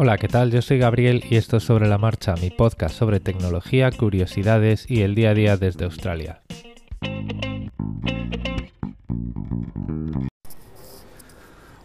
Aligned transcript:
Hola, 0.00 0.16
¿qué 0.16 0.28
tal? 0.28 0.52
Yo 0.52 0.62
soy 0.62 0.78
Gabriel 0.78 1.24
y 1.28 1.34
esto 1.34 1.56
es 1.56 1.64
Sobre 1.64 1.88
la 1.88 1.98
Marcha, 1.98 2.36
mi 2.40 2.50
podcast 2.50 2.94
sobre 2.94 3.18
tecnología, 3.18 3.90
curiosidades 3.90 4.88
y 4.88 5.02
el 5.02 5.16
día 5.16 5.30
a 5.30 5.34
día 5.34 5.56
desde 5.56 5.86
Australia. 5.86 6.40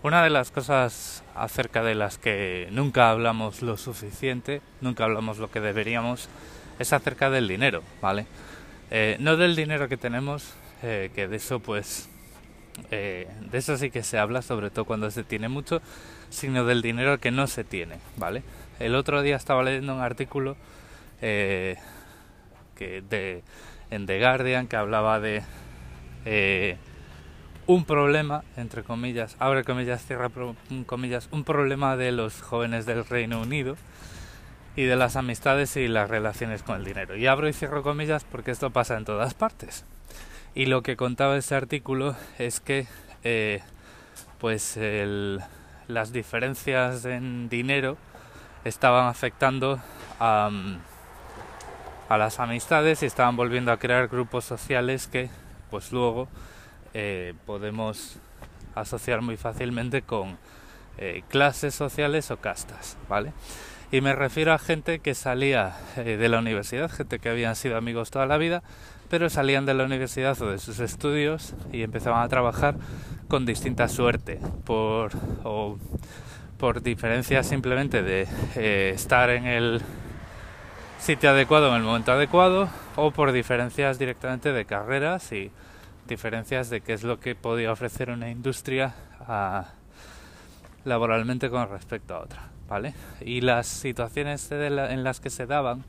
Una 0.03 0.23
de 0.23 0.29
las 0.29 0.51
cosas 0.51 1.23
acerca 1.33 1.81
de 1.81 1.95
las 1.95 2.19
que 2.19 2.67
nunca 2.71 3.09
hablamos 3.09 3.63
lo 3.63 3.77
suficiente, 3.77 4.61
nunca 4.79 5.05
hablamos 5.05 5.39
lo 5.39 5.49
que 5.49 5.59
deberíamos, 5.59 6.29
es 6.77 6.93
acerca 6.93 7.31
del 7.31 7.47
dinero, 7.47 7.81
¿vale? 7.99 8.27
Eh, 8.91 9.17
no 9.21 9.37
del 9.37 9.55
dinero 9.55 9.89
que 9.89 9.97
tenemos, 9.97 10.53
eh, 10.83 11.09
que 11.15 11.27
de 11.27 11.37
eso 11.37 11.61
pues, 11.61 12.09
eh, 12.91 13.27
de 13.51 13.57
eso 13.57 13.77
sí 13.77 13.91
que 13.91 14.03
se 14.03 14.17
habla, 14.17 14.41
sobre 14.41 14.69
todo 14.69 14.85
cuando 14.85 15.09
se 15.11 15.23
tiene 15.23 15.49
mucho, 15.49 15.81
sino 16.29 16.65
del 16.65 16.81
dinero 16.81 17.19
que 17.19 17.31
no 17.31 17.47
se 17.47 17.63
tiene, 17.63 17.99
¿vale? 18.17 18.43
El 18.79 18.95
otro 18.95 19.21
día 19.21 19.35
estaba 19.35 19.63
leyendo 19.63 19.95
un 19.95 20.01
artículo 20.01 20.57
que 21.19 21.77
de, 22.77 23.43
en 23.91 24.05
The 24.05 24.19
Guardian 24.19 24.67
que 24.67 24.75
hablaba 24.75 25.21
de 25.21 25.43
un 27.65 27.85
problema, 27.85 28.43
entre 28.57 28.83
comillas, 28.83 29.35
abre 29.39 29.63
comillas, 29.63 30.05
cierra 30.05 30.29
comillas, 30.85 31.29
un 31.31 31.43
problema 31.43 31.95
de 31.95 32.11
los 32.11 32.41
jóvenes 32.41 32.85
del 32.85 33.05
Reino 33.05 33.41
Unido 33.41 33.77
y 34.75 34.83
de 34.83 34.95
las 34.95 35.15
amistades 35.15 35.77
y 35.77 35.87
las 35.87 36.09
relaciones 36.09 36.63
con 36.63 36.77
el 36.77 36.83
dinero. 36.83 37.15
Y 37.15 37.27
abro 37.27 37.47
y 37.47 37.53
cierro 37.53 37.83
comillas 37.83 38.25
porque 38.25 38.51
esto 38.51 38.71
pasa 38.71 38.97
en 38.97 39.05
todas 39.05 39.33
partes. 39.33 39.85
Y 40.55 40.65
lo 40.65 40.83
que 40.83 40.95
contaba 40.95 41.37
ese 41.37 41.55
artículo 41.55 42.15
es 42.37 42.59
que 42.59 42.87
eh, 43.23 43.61
pues 44.39 44.77
las 45.87 46.13
diferencias 46.13 47.05
en 47.05 47.49
dinero 47.49 47.97
estaban 48.65 49.07
afectando 49.07 49.79
a, 50.19 50.49
a 52.09 52.17
las 52.17 52.39
amistades 52.39 53.03
y 53.03 53.05
estaban 53.05 53.35
volviendo 53.35 53.71
a 53.71 53.77
crear 53.77 54.07
grupos 54.07 54.45
sociales 54.45 55.07
que 55.07 55.29
pues 55.71 55.91
luego 55.91 56.27
eh, 56.93 57.33
podemos 57.47 58.17
asociar 58.75 59.21
muy 59.21 59.37
fácilmente 59.37 60.03
con 60.03 60.37
eh, 60.99 61.23
clases 61.27 61.73
sociales 61.73 62.29
o 62.29 62.37
castas, 62.37 62.97
¿vale? 63.09 63.33
Y 63.91 64.01
me 64.01 64.13
refiero 64.13 64.53
a 64.53 64.59
gente 64.59 64.99
que 64.99 65.15
salía 65.15 65.75
eh, 65.97 66.17
de 66.17 66.29
la 66.29 66.39
universidad, 66.39 66.91
gente 66.91 67.17
que 67.17 67.29
habían 67.29 67.55
sido 67.55 67.77
amigos 67.77 68.11
toda 68.11 68.27
la 68.27 68.37
vida, 68.37 68.61
pero 69.09 69.29
salían 69.29 69.65
de 69.65 69.73
la 69.73 69.83
universidad 69.83 70.41
o 70.41 70.49
de 70.49 70.59
sus 70.59 70.79
estudios 70.79 71.53
y 71.71 71.83
empezaban 71.83 72.23
a 72.23 72.27
trabajar 72.27 72.75
con 73.27 73.45
distinta 73.45 73.87
suerte, 73.87 74.39
por, 74.65 75.11
o 75.43 75.77
por 76.57 76.81
diferencias 76.81 77.47
simplemente 77.47 78.03
de 78.03 78.91
estar 78.91 79.29
en 79.29 79.45
el 79.45 79.81
sitio 80.99 81.31
adecuado 81.31 81.67
en 81.69 81.75
el 81.75 81.83
momento 81.83 82.13
adecuado, 82.13 82.69
o 82.95 83.11
por 83.11 83.33
diferencias 83.33 83.99
directamente 83.99 84.53
de 84.53 84.65
carreras 84.65 85.31
y 85.33 85.51
diferencias 86.07 86.69
de 86.69 86.81
qué 86.81 86.93
es 86.93 87.03
lo 87.03 87.19
que 87.19 87.35
podía 87.35 87.71
ofrecer 87.71 88.09
una 88.09 88.29
industria 88.29 88.93
laboralmente 90.85 91.49
con 91.49 91.69
respecto 91.69 92.15
a 92.15 92.19
otra, 92.19 92.49
¿vale? 92.69 92.93
Y 93.21 93.41
las 93.41 93.67
situaciones 93.67 94.49
en 94.51 95.03
las 95.03 95.19
que 95.19 95.29
se 95.29 95.45
daban 95.45 95.83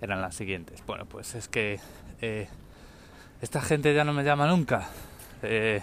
eran 0.00 0.20
las 0.20 0.34
siguientes. 0.34 0.82
Bueno, 0.86 1.06
pues 1.06 1.34
es 1.34 1.48
que 1.48 1.80
eh, 2.20 2.48
esta 3.42 3.60
gente 3.60 3.94
ya 3.94 4.04
no 4.04 4.12
me 4.12 4.24
llama 4.24 4.46
nunca. 4.46 4.88
Eh, 5.42 5.80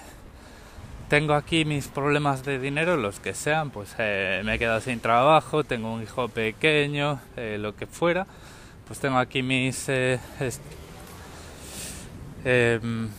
tengo 1.09 1.33
aquí 1.33 1.65
mis 1.65 1.87
problemas 1.87 2.43
de 2.43 2.59
dinero, 2.59 2.97
los 2.97 3.19
que 3.19 3.33
sean, 3.33 3.69
pues 3.69 3.95
eh, 3.97 4.41
me 4.43 4.55
he 4.55 4.59
quedado 4.59 4.81
sin 4.81 4.99
trabajo, 4.99 5.63
tengo 5.63 5.93
un 5.93 6.03
hijo 6.03 6.27
pequeño, 6.27 7.19
lo 7.35 7.75
que 7.75 7.87
fuera. 7.87 8.27
Pues 8.87 8.99
tengo 8.99 9.17
aquí 9.17 9.41
mis 9.41 9.89
Em, 12.49 13.09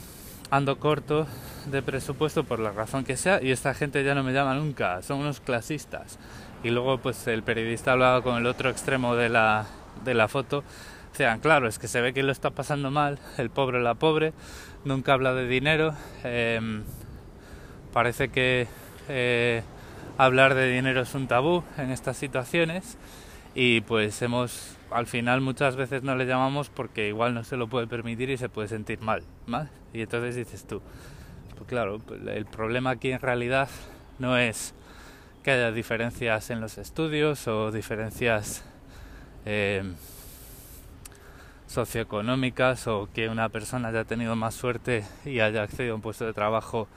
ando 0.50 0.78
corto 0.78 1.26
de 1.66 1.82
presupuesto 1.82 2.44
por 2.44 2.60
la 2.60 2.70
razón 2.72 3.04
que 3.04 3.19
sea 3.19 3.42
y 3.42 3.50
esta 3.50 3.75
gente 3.75 4.03
ya 4.03 4.14
no 4.14 4.22
me 4.22 4.32
llama 4.32 4.54
nunca, 4.54 5.03
son 5.03 5.19
unos 5.19 5.41
clasistas. 5.41 6.19
Y 6.64 6.70
luego 6.70 6.97
pues 6.97 7.26
el 7.26 7.42
periodista 7.42 7.92
hablaba 7.92 8.22
con 8.22 8.38
el 8.38 8.47
otro 8.47 8.70
extremo 8.70 9.16
de 9.16 9.28
la, 9.28 9.66
de 10.04 10.14
la 10.14 10.28
foto. 10.28 10.64
Decían, 11.12 11.41
claro, 11.41 11.69
es 11.69 11.78
que 11.78 11.88
se 11.88 12.00
ve 12.00 12.12
que 12.12 12.22
lo 12.22 12.32
está 12.32 12.50
pasando 12.50 12.91
mal, 12.91 13.19
el 13.38 13.50
pobre 13.50 13.81
la 13.81 13.94
pobre, 13.94 14.32
nunca 14.84 15.12
habla 15.12 15.34
de 15.34 15.48
dinero. 15.48 15.94
Em, 16.25 16.84
parece 17.92 18.28
que 18.28 18.69
eh, 19.08 19.62
hablar 20.19 20.54
de 20.54 20.70
dinero 20.70 21.03
es 21.03 21.14
un 21.14 21.26
tabú 21.26 21.64
en 21.76 21.91
estas 21.91 22.16
situaciones 22.16 22.98
y 23.54 23.81
pues 23.82 24.20
hemos 24.22 24.76
al 24.91 25.06
final 25.06 25.41
muchas 25.41 25.76
veces 25.76 26.03
no 26.03 26.16
le 26.16 26.26
llamamos 26.26 26.70
porque 26.70 27.08
igual 27.08 27.34
no 27.34 27.44
se 27.44 27.56
lo 27.56 27.69
puede 27.69 27.87
permitir 27.87 28.31
y 28.31 28.37
se 28.37 28.48
puede 28.48 28.69
sentir 28.69 29.00
mal, 29.00 29.22
¿mal? 29.47 29.70
Y 29.92 30.03
entonces 30.03 30.37
dices 30.37 30.66
tú, 30.66 30.81
pues 31.56 31.69
claro, 31.69 31.98
pues 31.98 32.20
el 32.26 32.47
problema 32.47 32.91
aquí 32.91 33.12
en 33.12 33.20
realidad 33.20 33.69
no 34.19 34.37
es 34.37 34.75
que 35.42 35.53
haya 35.53 35.72
diferencias 35.72 36.50
en 36.50 36.60
los 36.60 36.78
estudios 36.78 37.47
o 37.48 37.70
diferencias 37.70 38.64
eh, 39.44 39.82
socioeconómicas 41.66 42.87
o 42.87 43.09
que 43.12 43.28
una 43.28 43.49
persona 43.49 43.88
haya 43.88 44.04
tenido 44.04 44.37
más 44.37 44.54
suerte 44.54 45.04
y 45.25 45.41
haya 45.41 45.62
accedido 45.62 45.93
a 45.93 45.97
un 45.97 46.03
puesto 46.03 46.25
de 46.25 46.32
trabajo 46.32 46.88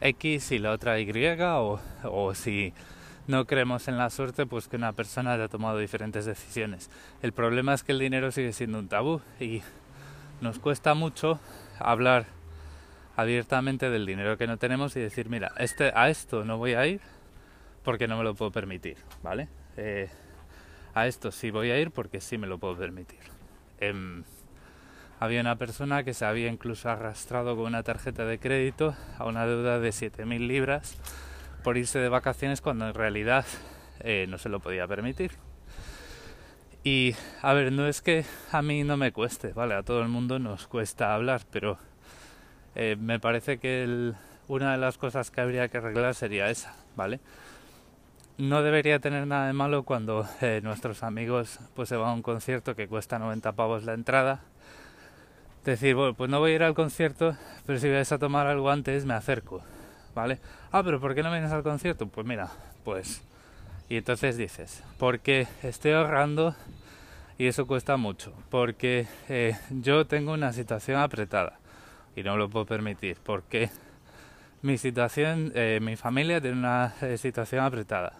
X 0.00 0.52
y 0.52 0.58
la 0.58 0.72
otra 0.72 1.00
Y 1.00 1.10
o, 1.40 1.80
o 2.04 2.34
si 2.34 2.72
no 3.26 3.46
creemos 3.46 3.88
en 3.88 3.98
la 3.98 4.10
suerte, 4.10 4.46
pues 4.46 4.68
que 4.68 4.76
una 4.76 4.92
persona 4.92 5.34
haya 5.34 5.48
tomado 5.48 5.78
diferentes 5.78 6.24
decisiones. 6.24 6.90
El 7.22 7.32
problema 7.32 7.74
es 7.74 7.82
que 7.82 7.92
el 7.92 7.98
dinero 7.98 8.32
sigue 8.32 8.52
siendo 8.52 8.78
un 8.78 8.88
tabú 8.88 9.20
y 9.40 9.62
nos 10.40 10.58
cuesta 10.58 10.94
mucho 10.94 11.38
hablar 11.78 12.26
abiertamente 13.16 13.90
del 13.90 14.06
dinero 14.06 14.38
que 14.38 14.46
no 14.46 14.56
tenemos 14.56 14.96
y 14.96 15.00
decir, 15.00 15.28
mira, 15.28 15.52
este, 15.58 15.92
a 15.94 16.08
esto 16.08 16.44
no 16.44 16.56
voy 16.56 16.74
a 16.74 16.86
ir 16.86 17.00
porque 17.82 18.06
no 18.06 18.16
me 18.16 18.24
lo 18.24 18.34
puedo 18.34 18.50
permitir, 18.50 18.96
¿vale? 19.22 19.48
Eh, 19.76 20.08
a 20.98 21.06
esto 21.06 21.30
sí 21.30 21.50
voy 21.50 21.70
a 21.70 21.78
ir 21.78 21.90
porque 21.90 22.20
sí 22.20 22.38
me 22.38 22.46
lo 22.46 22.58
puedo 22.58 22.76
permitir. 22.76 23.20
Em, 23.80 24.24
había 25.20 25.40
una 25.40 25.56
persona 25.56 26.04
que 26.04 26.14
se 26.14 26.24
había 26.24 26.48
incluso 26.48 26.88
arrastrado 26.88 27.56
con 27.56 27.66
una 27.66 27.82
tarjeta 27.82 28.24
de 28.24 28.38
crédito 28.38 28.94
a 29.18 29.24
una 29.26 29.46
deuda 29.46 29.80
de 29.80 29.90
7.000 29.90 30.46
libras 30.46 30.96
por 31.62 31.76
irse 31.76 31.98
de 31.98 32.08
vacaciones 32.08 32.60
cuando 32.60 32.88
en 32.88 32.94
realidad 32.94 33.44
eh, 34.00 34.26
no 34.28 34.38
se 34.38 34.48
lo 34.48 34.60
podía 34.60 34.86
permitir. 34.86 35.32
Y 36.84 37.14
a 37.42 37.52
ver, 37.52 37.72
no 37.72 37.86
es 37.86 38.00
que 38.00 38.24
a 38.52 38.62
mí 38.62 38.84
no 38.84 38.96
me 38.96 39.12
cueste, 39.12 39.52
¿vale? 39.52 39.74
A 39.74 39.82
todo 39.82 40.02
el 40.02 40.08
mundo 40.08 40.38
nos 40.38 40.68
cuesta 40.68 41.14
hablar, 41.14 41.42
pero 41.50 41.78
eh, 42.74 42.96
me 42.98 43.18
parece 43.18 43.58
que 43.58 44.12
una 44.46 44.72
de 44.72 44.78
las 44.78 44.98
cosas 44.98 45.30
que 45.30 45.40
habría 45.40 45.68
que 45.68 45.78
arreglar 45.78 46.14
sería 46.14 46.48
esa, 46.48 46.74
¿vale? 46.96 47.20
No 48.38 48.62
debería 48.62 49.00
tener 49.00 49.26
nada 49.26 49.48
de 49.48 49.52
malo 49.52 49.82
cuando 49.82 50.26
eh, 50.40 50.60
nuestros 50.62 51.02
amigos 51.02 51.58
pues 51.74 51.88
se 51.88 51.96
van 51.96 52.10
a 52.10 52.12
un 52.14 52.22
concierto 52.22 52.76
que 52.76 52.86
cuesta 52.86 53.18
90 53.18 53.52
pavos 53.52 53.84
la 53.84 53.94
entrada. 53.94 54.40
Decir, 55.64 55.96
bueno, 55.96 56.14
pues 56.14 56.30
no 56.30 56.38
voy 56.38 56.52
a 56.52 56.54
ir 56.54 56.62
al 56.62 56.74
concierto, 56.74 57.36
pero 57.66 57.78
si 57.80 57.90
vais 57.90 58.10
a 58.12 58.18
tomar 58.18 58.46
algo 58.46 58.70
antes 58.70 59.04
me 59.04 59.14
acerco. 59.14 59.62
¿vale? 60.14 60.40
Ah, 60.72 60.82
pero 60.82 61.00
¿por 61.00 61.14
qué 61.14 61.22
no 61.22 61.30
vienes 61.30 61.52
al 61.52 61.62
concierto? 61.62 62.08
Pues 62.08 62.26
mira, 62.26 62.48
pues... 62.84 63.22
Y 63.88 63.96
entonces 63.96 64.36
dices, 64.36 64.82
porque 64.98 65.46
estoy 65.62 65.92
ahorrando 65.92 66.54
y 67.38 67.46
eso 67.46 67.66
cuesta 67.66 67.96
mucho, 67.96 68.34
porque 68.50 69.06
eh, 69.28 69.56
yo 69.70 70.06
tengo 70.06 70.32
una 70.32 70.52
situación 70.52 71.00
apretada 71.00 71.58
y 72.14 72.22
no 72.22 72.36
lo 72.36 72.50
puedo 72.50 72.66
permitir, 72.66 73.16
porque 73.24 73.70
mi 74.62 74.76
situación, 74.76 75.52
eh, 75.54 75.78
mi 75.80 75.96
familia 75.96 76.40
tiene 76.40 76.58
una 76.58 76.94
situación 77.16 77.64
apretada. 77.64 78.12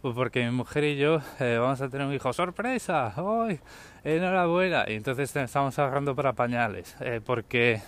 Pues 0.00 0.14
porque 0.14 0.42
mi 0.46 0.50
mujer 0.50 0.84
y 0.84 0.96
yo 0.96 1.20
vamos 1.38 1.80
a 1.82 1.90
tener 1.90 2.06
un 2.06 2.14
hijo. 2.14 2.32
Sorpresa, 2.32 3.12
hoy, 3.18 3.60
enhorabuena, 4.02 4.86
y 4.88 4.94
entonces 4.94 5.36
estamos 5.36 5.78
ahorrando 5.78 6.16
para 6.16 6.32
pañales, 6.32 6.96
porque 7.26 7.82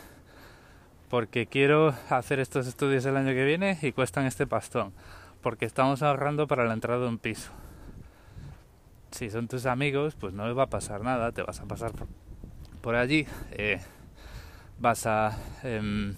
porque 1.08 1.46
quiero 1.46 1.94
hacer 2.10 2.38
estos 2.38 2.66
estudios 2.66 3.06
el 3.06 3.16
año 3.16 3.32
que 3.32 3.44
viene 3.44 3.78
y 3.80 3.92
cuestan 3.92 4.26
este 4.26 4.46
pastón, 4.46 4.92
porque 5.40 5.64
estamos 5.64 6.02
ahorrando 6.02 6.46
para 6.46 6.66
la 6.66 6.74
entrada 6.74 7.00
de 7.00 7.08
un 7.08 7.18
piso. 7.18 7.50
Si 9.10 9.30
son 9.30 9.48
tus 9.48 9.64
amigos, 9.64 10.14
pues 10.14 10.34
no 10.34 10.46
les 10.46 10.56
va 10.56 10.64
a 10.64 10.70
pasar 10.70 11.00
nada, 11.00 11.32
te 11.32 11.42
vas 11.42 11.60
a 11.60 11.64
pasar 11.64 11.92
por, 12.82 12.94
allí, 12.94 13.26
eh, 13.52 13.80
vas 14.78 15.06
a 15.06 15.38
em, 15.62 16.14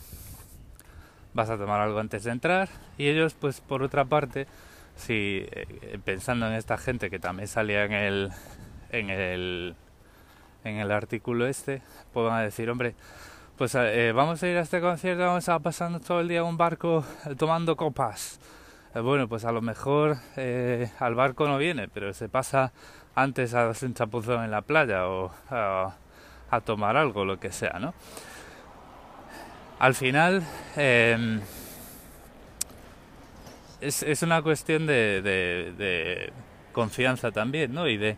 vas 1.34 1.50
a 1.50 1.58
tomar 1.58 1.80
algo 1.80 2.00
antes 2.00 2.24
de 2.24 2.32
entrar. 2.32 2.68
Y 2.98 3.08
ellos, 3.08 3.34
pues 3.34 3.60
por 3.60 3.82
otra 3.82 4.04
parte, 4.04 4.46
si 4.96 5.46
eh, 5.50 5.98
pensando 6.04 6.46
en 6.46 6.54
esta 6.54 6.78
gente 6.78 7.10
que 7.10 7.18
también 7.18 7.48
salía 7.48 7.84
en 7.84 7.92
el 7.92 8.32
en 8.90 9.10
el 9.10 9.74
en 10.64 10.76
el 10.76 10.90
artículo 10.92 11.46
este, 11.46 11.82
puedan 12.12 12.42
decir, 12.42 12.70
hombre, 12.70 12.94
pues 13.58 13.74
eh, 13.74 14.12
vamos 14.14 14.42
a 14.42 14.48
ir 14.48 14.56
a 14.56 14.60
este 14.60 14.80
concierto, 14.80 15.22
vamos 15.22 15.48
a 15.48 15.58
pasando 15.58 16.00
todo 16.00 16.20
el 16.20 16.28
día 16.28 16.40
en 16.40 16.46
un 16.46 16.56
barco 16.56 17.04
eh, 17.26 17.34
tomando 17.36 17.76
copas. 17.76 18.40
bueno, 18.94 19.28
pues 19.28 19.44
a 19.44 19.52
lo 19.52 19.60
mejor 19.60 20.16
al 20.98 21.14
barco 21.14 21.46
no 21.48 21.58
viene, 21.58 21.88
pero 21.88 22.14
se 22.14 22.28
pasa 22.28 22.72
antes 23.14 23.52
a 23.54 23.68
hacer 23.68 23.88
un 23.90 23.94
chapuzón 23.94 24.44
en 24.44 24.50
la 24.50 24.62
playa 24.62 25.06
o 25.06 25.32
a, 25.50 25.94
tomar 26.64 26.96
algo, 26.96 27.24
lo 27.24 27.40
que 27.40 27.50
sea, 27.50 27.80
¿no? 27.80 27.94
Al 29.80 29.94
final 29.96 30.44
em, 33.84 34.10
es, 34.10 34.22
una 34.22 34.42
cuestión 34.42 34.86
de, 34.86 35.22
de 35.22 36.32
confianza 36.72 37.30
también, 37.30 37.72
¿no? 37.72 37.88
Y 37.88 37.96
de 37.96 38.16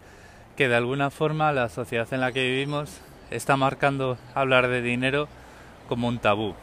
que 0.56 0.68
de 0.68 0.76
alguna 0.76 1.10
forma 1.10 1.52
la 1.52 1.68
sociedad 1.68 2.08
en 2.12 2.20
la 2.20 2.32
que 2.32 2.42
vivimos 2.42 3.00
está 3.30 3.56
marcando 3.56 4.18
hablar 4.34 4.68
de 4.68 4.82
dinero 4.82 5.28
como 5.88 6.08
un 6.08 6.18
tabú. 6.18 6.54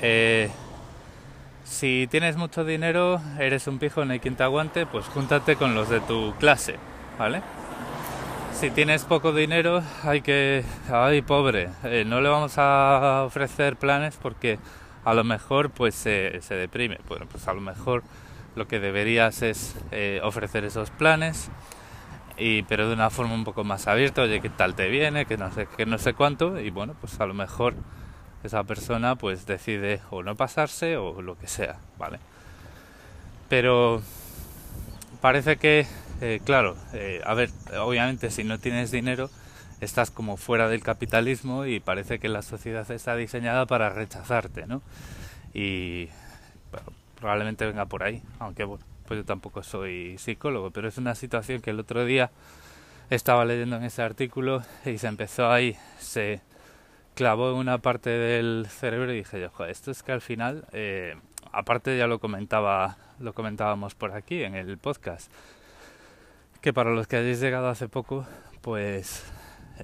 Eh, 0.00 0.50
si 1.64 2.08
tienes 2.10 2.36
mucho 2.36 2.64
dinero, 2.64 3.20
eres 3.38 3.66
un 3.66 3.78
pijo, 3.78 4.02
hay 4.02 4.20
quien 4.20 4.36
te 4.36 4.42
aguante, 4.42 4.86
pues 4.86 5.06
júntate 5.06 5.56
con 5.56 5.74
los 5.74 5.88
de 5.88 6.00
tu 6.00 6.34
clase, 6.38 6.76
¿vale? 7.18 7.42
Si 8.52 8.70
tienes 8.70 9.04
poco 9.04 9.32
dinero, 9.32 9.82
hay 10.02 10.20
que... 10.20 10.64
¡Ay, 10.90 11.22
pobre! 11.22 11.70
Eh, 11.84 12.04
no 12.06 12.20
le 12.20 12.28
vamos 12.28 12.54
a 12.56 13.22
ofrecer 13.24 13.76
planes 13.76 14.18
porque 14.20 14.58
a 15.04 15.14
lo 15.14 15.24
mejor 15.24 15.70
pues 15.70 15.94
se, 15.94 16.40
deprime. 16.50 16.98
Bueno, 17.08 17.26
pues 17.30 17.48
a 17.48 17.54
lo 17.54 17.60
mejor 17.60 18.02
lo 18.56 18.66
que 18.66 18.80
deberías 18.80 19.42
es 19.42 19.76
eh, 19.90 20.20
ofrecer 20.22 20.64
esos 20.64 20.90
planes 20.90 21.50
y 22.36 22.62
pero 22.62 22.88
de 22.88 22.94
una 22.94 23.10
forma 23.10 23.34
un 23.34 23.44
poco 23.44 23.64
más 23.64 23.86
abierta, 23.86 24.22
oye, 24.22 24.40
¿qué 24.40 24.48
tal 24.48 24.74
te 24.74 24.88
viene? 24.88 25.26
Que 25.26 25.36
no 25.36 25.52
sé, 25.52 25.68
que 25.76 25.86
no 25.86 25.98
sé 25.98 26.14
cuánto, 26.14 26.58
y 26.58 26.70
bueno, 26.70 26.94
pues 27.00 27.20
a 27.20 27.26
lo 27.26 27.34
mejor 27.34 27.74
esa 28.42 28.64
persona 28.64 29.16
pues 29.16 29.46
decide 29.46 30.00
o 30.10 30.22
no 30.22 30.34
pasarse 30.34 30.96
o 30.96 31.20
lo 31.20 31.38
que 31.38 31.46
sea, 31.46 31.78
¿vale? 31.98 32.18
Pero 33.50 34.00
parece 35.20 35.56
que, 35.56 35.86
eh, 36.20 36.40
claro, 36.44 36.76
eh, 36.94 37.20
a 37.24 37.34
ver, 37.34 37.50
obviamente 37.78 38.30
si 38.30 38.44
no 38.44 38.58
tienes 38.58 38.90
dinero 38.90 39.28
estás 39.80 40.10
como 40.10 40.36
fuera 40.36 40.68
del 40.68 40.82
capitalismo 40.82 41.66
y 41.66 41.80
parece 41.80 42.18
que 42.18 42.28
la 42.28 42.42
sociedad 42.42 42.88
está 42.90 43.16
diseñada 43.16 43.66
para 43.66 43.90
rechazarte, 43.90 44.66
¿no? 44.66 44.82
Y 45.54 46.08
probablemente 47.18 47.66
venga 47.66 47.86
por 47.86 48.02
ahí, 48.02 48.22
aunque 48.38 48.64
bueno, 48.64 48.84
pues 49.06 49.18
yo 49.18 49.24
tampoco 49.24 49.62
soy 49.62 50.16
psicólogo, 50.18 50.70
pero 50.70 50.88
es 50.88 50.98
una 50.98 51.14
situación 51.14 51.60
que 51.60 51.70
el 51.70 51.80
otro 51.80 52.04
día 52.04 52.30
estaba 53.10 53.44
leyendo 53.44 53.76
en 53.76 53.84
ese 53.84 54.02
artículo 54.02 54.62
y 54.84 54.98
se 54.98 55.08
empezó 55.08 55.50
ahí, 55.50 55.76
se 55.98 56.40
clavó 57.14 57.50
en 57.50 57.56
una 57.56 57.78
parte 57.78 58.10
del 58.10 58.66
cerebro 58.70 59.12
y 59.12 59.16
dije 59.16 59.40
yo, 59.40 59.66
esto 59.66 59.90
es 59.90 60.02
que 60.02 60.12
al 60.12 60.20
final, 60.20 60.64
eh, 60.72 61.16
aparte 61.52 61.98
ya 61.98 62.06
lo 62.06 62.20
comentaba, 62.20 62.96
lo 63.18 63.32
comentábamos 63.32 63.94
por 63.94 64.12
aquí 64.12 64.42
en 64.44 64.54
el 64.54 64.78
podcast, 64.78 65.30
que 66.60 66.72
para 66.72 66.90
los 66.90 67.06
que 67.06 67.16
hayáis 67.16 67.40
llegado 67.40 67.68
hace 67.68 67.88
poco, 67.88 68.26
pues 68.60 69.24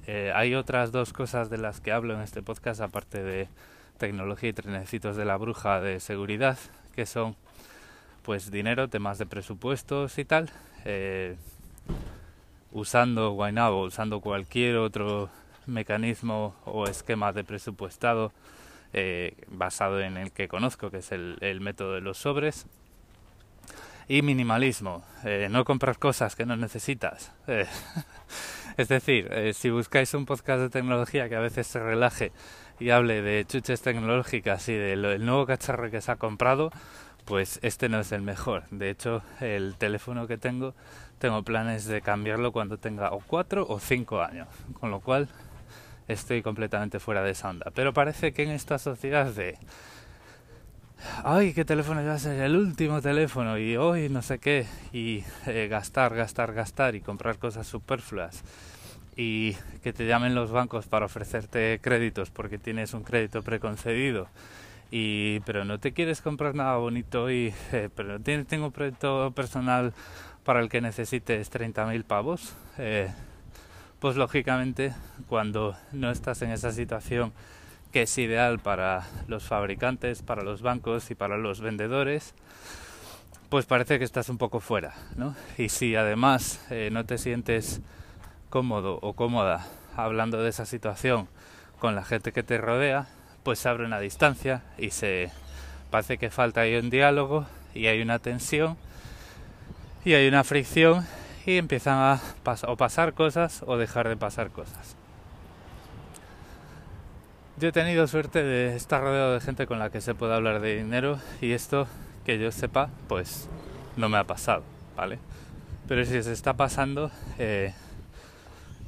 eh, 0.05 0.31
hay 0.35 0.55
otras 0.55 0.91
dos 0.91 1.13
cosas 1.13 1.49
de 1.49 1.57
las 1.57 1.81
que 1.81 1.91
hablo 1.91 2.13
en 2.13 2.21
este 2.21 2.41
podcast, 2.41 2.81
aparte 2.81 3.23
de 3.23 3.47
tecnología 3.97 4.49
y 4.49 4.53
trenecitos 4.53 5.15
de 5.15 5.25
la 5.25 5.37
bruja 5.37 5.81
de 5.81 5.99
seguridad, 5.99 6.57
que 6.95 7.05
son 7.05 7.35
pues 8.23 8.51
dinero, 8.51 8.89
temas 8.89 9.17
de 9.17 9.25
presupuestos 9.25 10.19
y 10.19 10.25
tal, 10.25 10.49
eh, 10.85 11.37
usando 12.71 13.35
Now, 13.51 13.85
usando 13.85 14.19
cualquier 14.21 14.77
otro 14.77 15.29
mecanismo 15.65 16.55
o 16.65 16.87
esquema 16.87 17.33
de 17.33 17.43
presupuestado 17.43 18.31
eh, 18.93 19.35
basado 19.47 19.99
en 20.01 20.17
el 20.17 20.31
que 20.31 20.47
conozco, 20.47 20.89
que 20.89 20.97
es 20.97 21.11
el, 21.11 21.59
método 21.61 21.93
de 21.93 22.01
los 22.01 22.17
sobres. 22.17 22.65
Y 24.07 24.21
minimalismo, 24.21 25.03
eh, 25.25 25.47
no 25.51 25.65
comprar 25.65 25.99
cosas 25.99 26.35
que 26.35 26.45
no 26.45 26.55
necesitas. 26.55 27.33
es 28.77 28.87
decir, 28.87 29.29
si 29.53 29.69
buscáis 29.69 30.13
un 30.13 30.25
podcast 30.25 30.61
de 30.61 30.69
tecnología 30.69 31.27
que 31.29 31.35
a 31.35 31.39
veces 31.39 31.67
se 31.67 31.79
relaje 31.79 32.31
y 32.79 32.91
hable 32.91 33.21
de 33.21 33.43
chuches 33.45 33.81
tecnológicas 33.81 34.69
y 34.69 34.73
del 34.73 35.25
nuevo 35.25 35.45
cacharro 35.45 35.89
que 35.89 35.99
se 36.01 36.11
ha 36.11 36.15
comprado, 36.17 36.71
pues 37.25 37.59
este 37.61 37.89
no 37.89 37.99
es 37.99 38.11
el 38.11 38.21
mejor. 38.21 38.63
De 38.71 38.89
hecho, 38.89 39.21
el 39.41 39.75
teléfono 39.75 40.27
que 40.27 40.37
tengo, 40.37 40.75
tengo 41.19 41.43
planes 41.43 41.85
de 41.85 42.01
cambiarlo 42.01 42.51
cuando 42.51 42.77
tenga 42.77 43.11
o 43.11 43.19
cuatro 43.19 43.65
o 43.67 43.79
cinco 43.79 44.21
años, 44.21 44.47
con 44.79 44.91
lo 44.91 45.01
cual 45.01 45.27
estoy 46.07 46.41
completamente 46.41 46.99
fuera 46.99 47.21
de 47.23 47.31
esa. 47.31 47.53
Pero 47.75 47.93
parece 47.93 48.31
que 48.31 48.43
en 48.43 48.51
esta 48.51 48.77
sociedad 48.77 49.25
de 49.25 49.57
ay, 51.23 51.53
qué 51.53 51.65
teléfono 51.65 52.03
va 52.03 52.13
a 52.13 52.19
ser 52.19 52.41
el 52.41 52.55
último 52.55 53.01
teléfono 53.01 53.57
y 53.57 53.77
hoy 53.77 54.09
no 54.09 54.21
sé 54.21 54.39
qué 54.39 54.65
y 54.93 55.23
eh, 55.45 55.67
gastar, 55.69 56.15
gastar, 56.15 56.53
gastar 56.53 56.95
y 56.95 57.01
comprar 57.01 57.37
cosas 57.37 57.67
superfluas 57.67 58.43
y 59.15 59.53
que 59.83 59.93
te 59.93 60.05
llamen 60.05 60.35
los 60.35 60.51
bancos 60.51 60.87
para 60.87 61.05
ofrecerte 61.05 61.79
créditos 61.81 62.29
porque 62.29 62.57
tienes 62.57 62.93
un 62.93 63.03
crédito 63.03 63.41
preconcedido 63.41 64.27
y 64.91 65.39
pero 65.41 65.65
no 65.65 65.79
te 65.79 65.91
quieres 65.91 66.21
comprar 66.21 66.55
nada 66.55 66.77
bonito 66.77 67.29
y 67.29 67.53
eh, 67.71 67.89
pero 67.95 68.19
tengo 68.19 68.67
un 68.67 68.71
proyecto 68.71 69.31
personal 69.35 69.93
para 70.43 70.61
el 70.61 70.69
que 70.69 70.81
necesites 70.81 71.51
30.000 71.51 72.03
pavos 72.03 72.53
eh, 72.77 73.11
pues 73.99 74.15
lógicamente 74.15 74.93
cuando 75.27 75.75
no 75.91 76.11
estás 76.11 76.41
en 76.43 76.51
esa 76.51 76.71
situación 76.71 77.33
que 77.97 78.03
es 78.03 78.17
ideal 78.19 78.59
para 78.59 79.07
los 79.27 79.45
fabricantes 79.45 80.21
para 80.21 80.43
los 80.43 80.61
bancos 80.61 81.09
y 81.09 81.15
para 81.15 81.35
los 81.35 81.61
vendedores 81.61 82.35
pues 83.49 83.65
parece 83.65 83.97
que 83.97 84.05
estás 84.05 84.29
un 84.29 84.37
poco 84.37 84.59
fuera 84.59 84.93
¿no? 85.15 85.35
y 85.57 85.69
si 85.69 85.95
además 85.95 86.63
eh, 86.69 86.89
no 86.91 87.07
te 87.07 87.17
sientes 87.17 87.81
cómodo 88.51 88.99
o 89.01 89.13
cómoda 89.13 89.65
hablando 89.95 90.43
de 90.43 90.49
esa 90.51 90.67
situación 90.67 91.27
con 91.79 91.95
la 91.95 92.05
gente 92.05 92.31
que 92.31 92.43
te 92.43 92.59
rodea 92.59 93.07
pues 93.41 93.57
se 93.57 93.67
abre 93.67 93.85
una 93.85 93.99
distancia 93.99 94.61
y 94.77 94.91
se 94.91 95.31
parece 95.89 96.19
que 96.19 96.29
falta 96.29 96.61
ahí 96.61 96.75
un 96.75 96.91
diálogo 96.91 97.47
y 97.73 97.87
hay 97.87 97.99
una 98.03 98.19
tensión 98.19 98.77
y 100.05 100.13
hay 100.13 100.27
una 100.27 100.43
fricción 100.43 101.03
y 101.47 101.57
empiezan 101.57 101.97
a 101.97 102.21
o 102.67 102.77
pasar 102.77 103.15
cosas 103.15 103.63
o 103.65 103.75
dejar 103.75 104.07
de 104.07 104.17
pasar 104.17 104.51
cosas. 104.51 104.96
Yo 107.59 107.69
he 107.69 107.71
tenido 107.71 108.05
suerte 108.05 108.43
de 108.43 108.75
estar 108.75 109.01
rodeado 109.01 109.33
de 109.33 109.41
gente 109.41 109.65
con 109.65 109.79
la 109.79 109.89
que 109.89 109.99
se 109.99 110.13
puede 110.13 110.35
hablar 110.35 110.61
de 110.61 110.77
dinero 110.77 111.19
y 111.41 111.53
esto 111.53 111.87
que 112.23 112.37
yo 112.37 112.51
sepa 112.51 112.91
pues 113.07 113.49
no 113.95 114.09
me 114.09 114.19
ha 114.19 114.25
pasado, 114.25 114.63
¿vale? 114.95 115.17
Pero 115.87 116.05
si 116.05 116.21
se 116.21 116.33
está 116.33 116.53
pasando, 116.53 117.09
eh, 117.39 117.73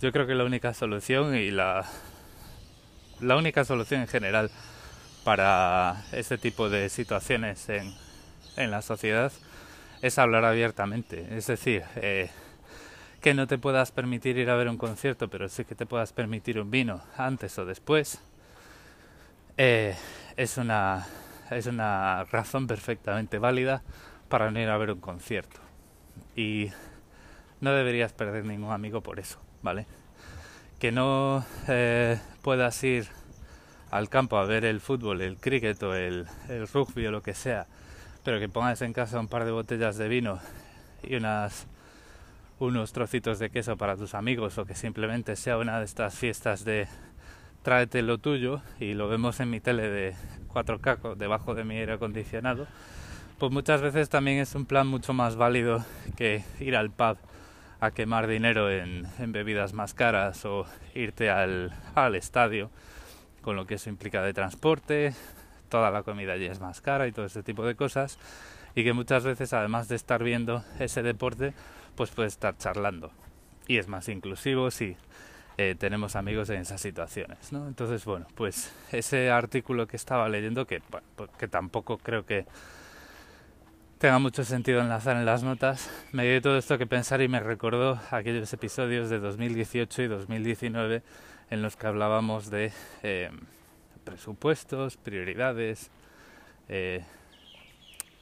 yo 0.01 0.11
creo 0.11 0.27
que 0.27 0.35
la 0.35 0.43
única 0.43 0.75
solución 0.75 1.35
y 1.35 1.49
la 1.49 1.83
la 3.19 3.37
única 3.37 3.65
solución 3.65 4.01
en 4.01 4.07
general 4.07 4.51
para 5.23 6.05
este 6.11 6.37
tipo 6.37 6.69
de 6.69 6.89
situaciones 6.89 7.69
en, 7.69 7.91
en 8.55 8.69
la 8.69 8.83
sociedad 8.83 9.31
es 10.03 10.19
hablar 10.19 10.45
abiertamente. 10.45 11.25
Es 11.35 11.47
decir, 11.47 11.85
eh, 11.95 12.29
que 13.19 13.33
no 13.33 13.47
te 13.47 13.57
puedas 13.57 13.91
permitir 13.91 14.37
ir 14.37 14.51
a 14.51 14.55
ver 14.55 14.69
un 14.69 14.77
concierto, 14.77 15.27
pero 15.27 15.49
sí 15.49 15.65
que 15.65 15.73
te 15.73 15.87
puedas 15.87 16.13
permitir 16.13 16.59
un 16.59 16.69
vino 16.69 17.01
antes 17.17 17.57
o 17.57 17.65
después, 17.65 18.21
eh, 19.59 19.95
es, 20.37 20.57
una, 20.57 21.05
es 21.51 21.67
una 21.67 22.23
razón 22.23 22.65
perfectamente 22.65 23.37
válida 23.37 23.83
para 24.27 24.49
no 24.49 24.59
ir 24.59 24.69
a 24.69 24.77
ver 24.77 24.89
un 24.89 24.99
concierto. 24.99 25.59
Y 26.35 26.71
no 27.61 27.71
deberías 27.73 28.11
perder 28.13 28.45
ningún 28.45 28.71
amigo 28.71 29.01
por 29.01 29.19
eso, 29.19 29.39
¿vale? 29.61 29.85
que 30.79 30.93
no 30.93 31.45
eh, 31.67 32.17
puedas 32.41 32.81
ir 32.83 33.07
al 33.91 34.09
campo 34.09 34.37
a 34.37 34.45
ver 34.45 34.63
el 34.63 34.79
fútbol, 34.79 35.21
el 35.21 35.37
cricket 35.37 35.81
o 35.83 35.93
el, 35.93 36.25
rugby 36.73 37.05
o 37.07 37.11
lo 37.11 37.21
que 37.21 37.33
sea, 37.33 37.67
pero 38.23 38.39
que 38.39 38.47
pongas 38.47 38.81
en 38.81 38.93
casa 38.93 39.19
un 39.19 39.27
par 39.27 39.45
de 39.45 39.51
botellas 39.51 39.97
de 39.97 40.07
vino 40.07 40.39
y 41.03 41.15
unas 41.15 41.67
unos 42.59 42.91
trocitos 42.91 43.39
de 43.39 43.49
queso 43.49 43.77
para 43.77 43.95
tus 43.95 44.13
amigos 44.13 44.57
o 44.57 44.65
que 44.65 44.75
simplemente 44.75 45.35
sea 45.37 45.57
una 45.57 45.79
de 45.79 45.85
estas 45.85 46.15
fiestas 46.15 46.65
de 46.65 46.87
tráete 47.61 48.01
lo 48.01 48.17
tuyo 48.17 48.61
y 48.79 48.93
lo 48.93 49.07
vemos 49.07 49.39
en 49.39 49.49
mi 49.49 49.59
tele 49.59 49.89
de 49.89 50.15
4K 50.53 51.15
debajo 51.15 51.55
de 51.55 51.63
mi 51.63 51.77
aire 51.77 51.93
acondicionado, 51.93 52.67
pues 53.37 53.51
muchas 53.51 53.81
veces 53.81 54.09
también 54.09 54.39
es 54.39 54.55
un 54.55 54.65
plan 54.65 54.87
mucho 54.87 55.13
más 55.13 55.35
válido 55.35 55.83
que 56.17 56.43
ir 56.59 56.75
al 56.75 56.89
pub 56.91 57.17
a 57.79 57.91
quemar 57.91 58.27
dinero 58.27 58.69
en, 58.69 59.07
bebidas 59.27 59.73
más 59.73 59.93
caras 59.93 60.43
o 60.45 60.65
irte 60.93 61.29
al, 61.29 61.73
al 61.95 62.15
estadio, 62.15 62.69
con 63.41 63.55
lo 63.55 63.65
que 63.65 63.75
eso 63.75 63.89
implica 63.89 64.21
de 64.21 64.33
transporte, 64.33 65.13
toda 65.69 65.89
la 65.91 66.03
comida 66.03 66.33
allí 66.33 66.45
es 66.45 66.59
más 66.59 66.81
cara 66.81 67.07
y 67.07 67.11
todo 67.11 67.25
ese 67.25 67.41
tipo 67.41 67.65
de 67.65 67.75
cosas, 67.75 68.19
y 68.75 68.83
que 68.83 68.93
muchas 68.93 69.23
veces 69.23 69.53
además 69.53 69.87
de 69.87 69.95
estar 69.95 70.23
viendo 70.23 70.63
ese 70.79 71.01
deporte, 71.03 71.53
pues 71.95 72.11
puedes 72.11 72.33
estar 72.33 72.57
charlando. 72.57 73.11
Y 73.67 73.77
es 73.77 73.87
más 73.87 74.09
inclusivo 74.09 74.71
si 74.71 74.97
eh, 75.61 75.75
tenemos 75.77 76.15
amigos 76.15 76.49
en 76.51 76.61
esas 76.61 76.79
situaciones, 76.79 77.51
¿no? 77.51 77.67
Entonces, 77.67 78.05
bueno, 78.05 78.27
pues 78.33 78.71
ese 78.93 79.29
artículo 79.29 79.87
que 79.87 79.97
estaba 79.97 80.29
leyendo, 80.29 80.65
que, 80.65 80.81
pues 81.17 81.29
que 81.37 81.49
tampoco 81.49 81.97
creo 81.97 82.25
que 82.25 82.45
tenga 83.97 84.19
mucho 84.19 84.45
sentido 84.45 84.79
enlazar 84.79 85.17
en 85.17 85.25
las 85.25 85.43
notas, 85.43 85.91
me 86.13 86.23
dio 86.25 86.41
todo 86.41 86.57
esto 86.57 86.77
que 86.77 86.87
pensar 86.87 87.21
y 87.21 87.27
me 87.27 87.41
recordó 87.41 87.99
aquellos 88.09 88.53
episodios 88.53 89.09
de 89.09 89.19
2018 89.19 90.03
y 90.03 90.07
2019 90.07 91.03
en 91.49 91.61
los 91.61 91.75
que 91.75 91.87
hablábamos 91.87 92.49
de 92.49 92.71
eh, 93.03 93.29
presupuestos, 94.05 94.95
prioridades, 94.95 95.91
eh, 96.69 97.03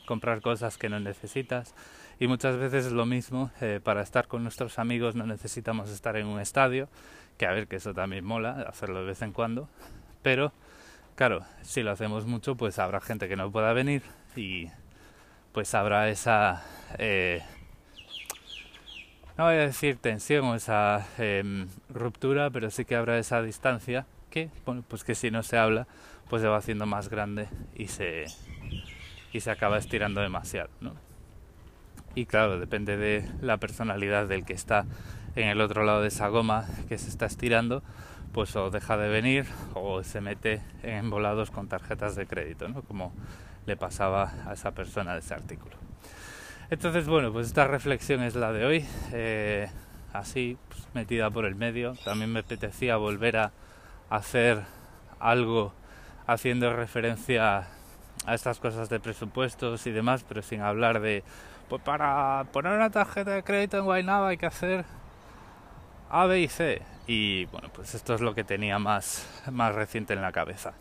comprar 0.08 0.42
cosas 0.42 0.80
que 0.80 0.90
no 0.90 1.00
necesitas 1.00 1.76
y 2.20 2.26
muchas 2.26 2.58
veces 2.58 2.88
es 2.88 2.94
lo 2.94 3.06
mismo, 3.06 3.52
para 3.84 4.02
estar 4.02 4.28
con 4.28 4.42
nuestros 4.42 4.80
amigos 4.80 5.14
no 5.14 5.28
necesitamos 5.28 5.92
estar 5.92 6.18
en 6.18 6.26
un 6.26 6.40
estadio, 6.40 6.90
que 7.38 7.46
a 7.46 7.52
ver 7.52 7.68
que 7.68 7.78
eso 7.78 7.94
también 7.94 8.26
mola, 8.26 8.66
hacerlo 8.68 9.00
de 9.00 9.06
vez 9.06 9.22
en 9.22 9.32
cuando, 9.32 9.70
pero 10.22 10.52
claro, 11.16 11.46
si 11.62 11.84
lo 11.84 11.92
hacemos 11.92 12.26
mucho 12.26 12.56
pues 12.56 12.80
habrá 12.80 13.00
gente 13.02 13.28
que 13.28 13.36
no 13.36 13.52
pueda 13.52 13.74
venir 13.74 14.04
y 14.36 14.70
pues 15.52 15.74
habrá 15.74 16.10
esa, 16.10 16.64
eh, 16.98 17.42
no 19.38 19.46
voy 19.46 19.56
a 19.56 19.60
decir 19.60 19.98
tensión 19.98 20.46
o 20.46 20.56
esa 20.56 21.08
em, 21.18 21.68
ruptura, 21.90 22.50
pero 22.50 22.70
sí 22.70 22.86
que 22.86 22.96
habrá 22.96 23.18
esa 23.18 23.42
distancia 23.42 24.06
que, 24.30 24.50
pues 24.88 25.04
que 25.04 25.16
si 25.16 25.32
no 25.32 25.44
se 25.44 25.58
habla, 25.58 25.88
pues 26.30 26.42
se 26.42 26.48
va 26.48 26.58
haciendo 26.58 26.86
más 26.86 27.10
grande 27.10 27.48
y 27.76 27.88
se, 27.88 28.26
y 29.32 29.40
se 29.40 29.52
acaba 29.52 29.78
estirando 29.78 30.22
demasiado, 30.22 30.70
¿no? 30.82 30.94
Y 32.16 32.26
claro, 32.26 32.60
depende 32.60 32.98
de 32.98 33.30
la 33.42 33.58
personalidad 33.58 34.28
del 34.28 34.44
que 34.44 34.54
está 34.54 34.86
en 35.42 35.50
el 35.50 35.62
otro 35.62 35.84
lado 35.84 36.02
de 36.02 36.08
esa 36.08 36.28
goma 36.30 36.66
que 36.90 36.98
se 36.98 37.10
está 37.10 37.26
estirando, 37.26 37.84
pues 38.34 38.56
o 38.56 38.70
deja 38.70 38.98
de 38.98 39.08
venir 39.08 39.46
o 39.74 40.04
se 40.04 40.22
mete 40.22 40.62
en 40.84 40.96
embolados 40.96 41.52
con 41.52 41.68
tarjetas 41.68 42.16
de 42.16 42.26
crédito, 42.26 42.68
¿no? 42.68 42.82
Como 42.82 43.14
le 43.66 43.78
pasaba 43.78 44.34
a 44.48 44.54
esa 44.54 44.72
persona 44.72 45.14
de 45.14 45.20
ese 45.20 45.34
artículo. 45.34 45.76
Entonces, 46.70 47.08
bueno, 47.08 47.32
pues 47.32 47.48
esta 47.48 47.66
reflexión 47.68 48.22
es 48.24 48.36
la 48.36 48.52
de 48.52 48.66
hoy, 48.66 48.86
eh, 49.14 49.70
así 50.12 50.58
pues, 50.68 50.88
metida 50.94 51.30
por 51.30 51.46
el 51.46 51.56
medio. 51.56 51.94
También 52.04 52.32
me 52.34 52.40
apetecía 52.40 52.98
volver 52.98 53.38
a 53.38 53.52
hacer 54.10 54.64
algo 55.20 55.74
haciendo 56.26 56.74
referencia 56.74 57.68
a 58.26 58.34
estas 58.34 58.60
cosas 58.60 58.90
de 58.90 59.00
presupuestos 59.00 59.88
y 59.88 59.92
demás, 59.92 60.26
pero 60.28 60.42
sin 60.42 60.62
hablar 60.62 61.00
de, 61.00 61.24
pues 61.70 61.82
para 61.82 62.46
poner 62.52 62.74
una 62.74 62.90
tarjeta 62.90 63.32
de 63.32 63.44
crédito 63.44 63.78
en 63.78 63.86
Guaynaba 63.86 64.30
hay 64.30 64.38
que 64.38 64.48
hacer 64.48 64.86
A, 66.10 66.26
B 66.26 66.42
y 66.42 66.48
C. 66.48 66.82
Y 67.08 67.46
bueno, 67.46 67.70
pues 67.74 67.96
esto 67.96 68.16
es 68.16 68.22
lo 68.22 68.36
que 68.36 68.44
tenía 68.44 68.80
más, 68.80 69.28
más 69.52 69.74
reciente 69.76 70.14
en 70.14 70.22
la 70.22 70.32
cabeza. 70.32 70.74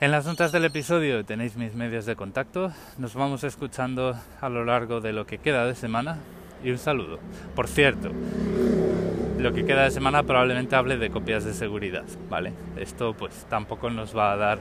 En 0.00 0.10
las 0.10 0.26
notas 0.26 0.52
del 0.52 0.64
episodio 0.64 1.24
tenéis 1.24 1.56
mis 1.56 1.74
medios 1.74 2.06
de 2.06 2.16
contacto. 2.16 2.72
Nos 2.98 3.14
vamos 3.14 3.44
escuchando 3.44 4.18
a 4.40 4.48
lo 4.48 4.64
largo 4.64 5.00
de 5.00 5.12
lo 5.12 5.26
que 5.26 5.38
queda 5.38 5.66
de 5.66 5.74
semana 5.74 6.18
y 6.62 6.70
un 6.70 6.78
saludo. 6.78 7.18
Por 7.54 7.68
cierto, 7.68 8.10
lo 9.38 9.52
que 9.52 9.64
queda 9.64 9.84
de 9.84 9.90
semana 9.90 10.22
probablemente 10.22 10.76
hable 10.76 10.96
de 10.98 11.10
copias 11.10 11.44
de 11.44 11.54
seguridad, 11.54 12.04
¿vale? 12.28 12.52
Esto 12.76 13.14
pues 13.14 13.46
tampoco 13.48 13.90
nos 13.90 14.16
va 14.16 14.32
a 14.32 14.36
dar 14.36 14.58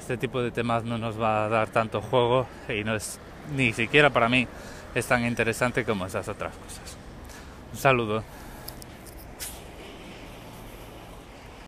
este 0.00 0.16
tipo 0.16 0.40
de 0.40 0.50
temas 0.50 0.84
no 0.84 0.96
nos 0.96 1.20
va 1.20 1.44
a 1.44 1.48
dar 1.50 1.68
tanto 1.68 2.00
juego 2.00 2.46
y 2.68 2.82
no 2.82 2.94
es 2.94 3.18
ni 3.54 3.74
siquiera 3.74 4.08
para 4.08 4.28
mí 4.28 4.46
es 4.94 5.06
tan 5.06 5.24
interesante 5.26 5.84
como 5.84 6.06
esas 6.06 6.28
otras 6.28 6.54
cosas. 6.56 6.96
Un 7.72 7.78
saludo. 7.78 8.24